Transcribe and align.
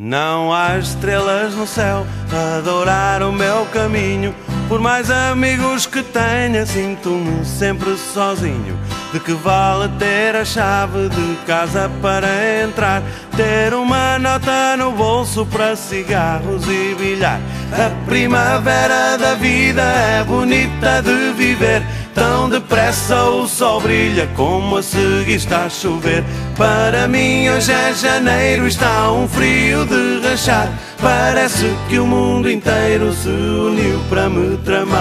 Não 0.00 0.54
há 0.54 0.78
estrelas 0.78 1.56
no 1.56 1.66
céu 1.66 2.06
a 2.32 2.58
adorar 2.58 3.20
o 3.20 3.32
meu 3.32 3.66
caminho. 3.72 4.32
Por 4.68 4.78
mais 4.78 5.10
amigos 5.10 5.86
que 5.86 6.04
tenha, 6.04 6.64
sinto-me 6.64 7.44
sempre 7.44 7.96
sozinho. 7.96 8.78
De 9.12 9.18
que 9.18 9.32
vale 9.32 9.88
ter 9.98 10.36
a 10.36 10.44
chave 10.44 11.08
de 11.08 11.36
casa 11.44 11.90
para 12.00 12.28
entrar? 12.62 13.02
Ter 13.36 13.74
uma 13.74 14.20
nota 14.20 14.76
no 14.76 14.92
bolso 14.92 15.44
para 15.44 15.74
cigarros 15.74 16.62
e 16.68 16.94
bilhar. 16.94 17.40
A 17.72 17.90
primavera 18.06 19.18
da 19.18 19.34
vida 19.34 19.82
é 19.82 20.22
bonita 20.22 21.02
de 21.02 21.32
viver. 21.32 21.82
Tão 22.14 22.48
depressa 22.88 23.24
o 23.24 23.46
sol 23.46 23.80
brilha 23.82 24.26
como 24.34 24.78
a 24.78 24.82
seguir 24.82 25.34
está 25.34 25.66
a 25.66 25.68
chover. 25.68 26.24
Para 26.56 27.06
mim 27.06 27.48
hoje 27.50 27.70
é 27.70 27.92
janeiro, 27.92 28.66
está 28.66 29.12
um 29.12 29.28
frio 29.28 29.84
de 29.84 30.26
rachar. 30.26 30.70
Parece 31.00 31.70
que 31.88 31.98
o 31.98 32.06
mundo 32.06 32.50
inteiro 32.50 33.12
se 33.12 33.28
uniu 33.28 34.00
para 34.08 34.30
me 34.30 34.56
tramar. 34.58 34.98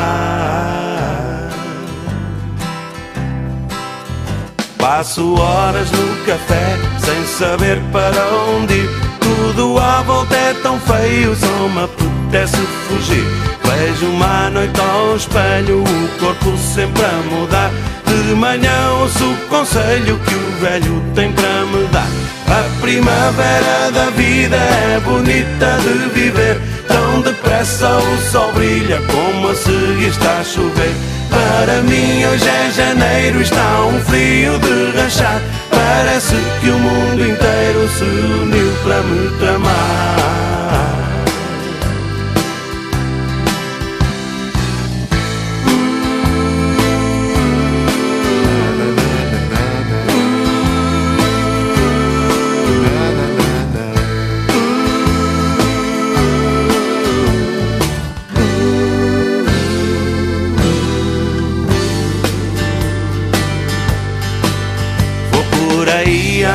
Passo 4.77 5.35
horas 5.35 5.89
no 5.91 6.25
café 6.25 6.77
sem 6.99 7.25
saber 7.25 7.81
para 7.93 8.21
onde 8.57 8.73
ir. 8.73 8.89
Tudo 9.19 9.79
à 9.79 10.01
volta 10.03 10.35
é 10.35 10.53
tão 10.61 10.77
feio, 10.79 11.35
só 11.35 11.67
me 11.69 11.83
apetece 11.83 12.57
fugir. 12.87 13.25
Vejo 13.77 14.07
uma 14.07 14.49
noite 14.49 14.81
ao 14.81 15.15
espelho, 15.15 15.83
o 15.83 16.19
corpo 16.19 16.57
sempre 16.57 17.03
a 17.05 17.13
mudar. 17.29 17.71
De 18.07 18.33
manhã 18.33 18.71
ouço 19.01 19.23
o 19.23 19.37
conselho 19.49 20.19
que 20.25 20.33
o 20.33 20.51
velho 20.59 21.03
tem 21.13 21.31
para 21.31 21.63
me 21.65 21.85
dar. 21.89 22.07
A 22.47 22.81
primavera 22.81 23.91
da 23.91 24.09
vida 24.15 24.55
é 24.55 24.99
bonita 25.05 25.77
de 25.83 26.09
viver. 26.09 26.59
Tão 26.87 27.21
depressa 27.21 27.97
o 27.97 28.17
sol 28.31 28.51
brilha 28.53 28.99
como 29.11 29.49
a 29.49 29.55
seguir 29.55 30.07
está 30.07 30.39
a 30.39 30.43
chover. 30.43 30.95
Para 31.29 31.83
mim 31.83 32.25
hoje 32.25 32.47
é 32.47 32.71
janeiro, 32.71 33.41
está 33.41 33.85
um 33.85 34.01
frio 34.01 34.57
de 34.57 34.97
rachar. 34.97 35.39
Parece 35.69 36.35
que 36.61 36.69
o 36.69 36.79
mundo 36.79 37.21
inteiro 37.21 37.87
se 37.89 38.03
uniu 38.41 38.73
para 38.83 39.01
me 39.03 39.29
tramar. 39.37 40.46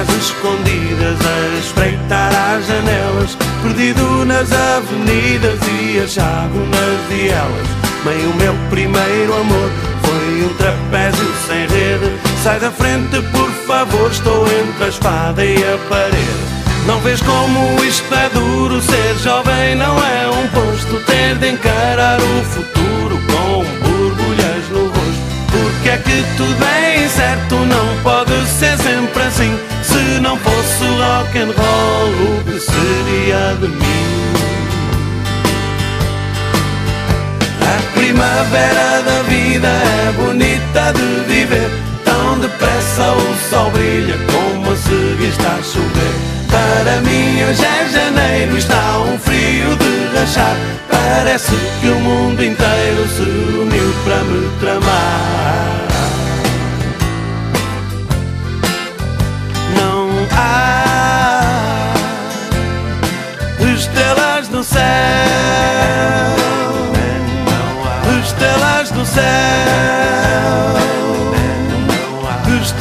Às 0.02 0.08
escondidas 0.08 1.18
a 1.24 1.58
espreitar 1.58 2.32
as 2.34 2.66
janelas 2.66 3.36
Perdido 3.62 4.24
nas 4.24 4.50
avenidas 4.52 5.60
e 5.80 6.00
achado 6.00 6.58
nas 6.66 7.08
vielas. 7.08 7.68
Bem, 8.04 8.26
o 8.26 8.34
meu 8.34 8.54
primeiro 8.70 9.34
amor 9.34 9.70
foi 10.02 10.44
um 10.44 10.54
trapézio 10.54 11.32
sem 11.46 11.60
rede. 11.68 12.12
Sai 12.42 12.58
da 12.58 12.72
frente, 12.72 13.22
por 13.30 13.50
favor, 13.66 14.10
estou 14.10 14.44
entre 14.46 14.84
a 14.84 14.88
espada 14.88 15.44
e 15.44 15.56
a 15.56 15.78
parede. 15.88 16.62
Não 16.86 16.98
vês 17.00 17.22
como 17.22 17.84
isto 17.84 18.12
é 18.12 18.28
duro 18.30 18.82
Ser 18.82 19.14
jovem 19.22 19.76
não 19.76 19.96
é 20.04 20.28
um 20.28 20.48
posto. 20.48 20.96
Ter 21.06 21.36
de 21.36 21.50
encarar 21.50 22.18
o 22.20 22.44
futuro 22.44 23.20
Com 23.30 23.64
borbulhas 23.86 24.68
no 24.70 24.86
rosto. 24.86 25.22
Porque 25.52 25.88
é 25.88 25.98
que 25.98 26.24
tudo 26.36 26.64
é 26.64 27.04
incerto 27.04 27.54
Não 27.54 28.02
pode 28.02 28.21
fosse 31.22 31.38
rock 31.38 31.38
and 31.38 31.52
roll 31.56 32.38
O 32.38 32.44
que 32.44 32.60
seria 32.60 33.54
de 33.60 33.68
mim? 33.68 34.32
A 37.60 37.92
primavera 37.94 39.02
da 39.02 39.22
vida 39.28 39.68
é 39.68 40.12
bonita 40.12 40.92
de 40.92 41.32
viver 41.32 41.70
Tão 42.04 42.38
depressa 42.38 43.12
o 43.12 43.50
sol 43.50 43.70
brilha 43.70 44.16
Como 44.32 44.76
seguir 44.76 45.28
está 45.28 45.54
a 45.54 45.62
chover 45.62 46.32
para 46.52 47.00
mim 47.00 47.42
hoje 47.44 47.64
é 47.64 47.88
janeiro, 47.88 48.58
está 48.58 48.98
um 48.98 49.18
frio 49.18 49.74
de 49.76 50.18
rachar. 50.18 50.54
Parece 50.90 51.52
que 51.80 51.88
o 51.88 51.98
mundo 51.98 52.44
inteiro 52.44 53.08
se 53.08 53.22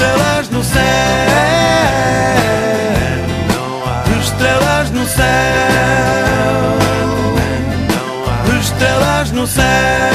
estrelas 0.02 0.50
no 0.50 0.64
céu. 0.64 0.82
Estrelas 4.20 4.90
no 4.92 5.06
céu, 5.06 5.26
estrelas 8.60 9.32
no 9.32 9.46
céu. 9.46 10.11